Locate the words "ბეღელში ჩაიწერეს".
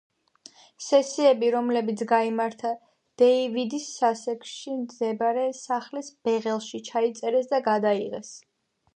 6.29-7.53